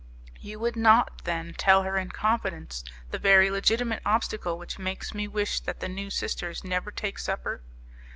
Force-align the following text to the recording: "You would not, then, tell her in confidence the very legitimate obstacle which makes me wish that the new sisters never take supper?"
"You 0.39 0.57
would 0.59 0.75
not, 0.75 1.25
then, 1.25 1.53
tell 1.55 1.83
her 1.83 1.95
in 1.95 2.09
confidence 2.09 2.83
the 3.11 3.19
very 3.19 3.51
legitimate 3.51 4.01
obstacle 4.03 4.57
which 4.57 4.79
makes 4.79 5.13
me 5.13 5.27
wish 5.27 5.59
that 5.59 5.79
the 5.79 5.87
new 5.87 6.09
sisters 6.09 6.63
never 6.63 6.89
take 6.89 7.19
supper?" 7.19 7.61